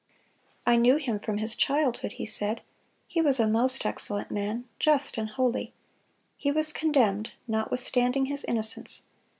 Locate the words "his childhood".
1.37-2.13